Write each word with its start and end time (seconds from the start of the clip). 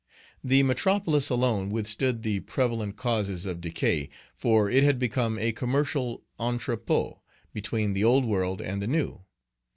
The 0.43 0.63
metropolis 0.63 1.29
alone 1.29 1.69
withstood 1.69 2.23
the 2.23 2.39
prevalent 2.39 2.95
causes 2.95 3.45
of 3.45 3.61
decay, 3.61 4.09
for 4.33 4.67
it 4.67 4.83
had 4.83 4.97
become 4.97 5.37
a 5.37 5.51
commercial 5.51 6.23
entrepôt 6.39 7.19
between 7.53 7.93
the 7.93 8.03
Old 8.03 8.25
World 8.25 8.61
and 8.61 8.81
the 8.81 8.87
New. 8.87 9.21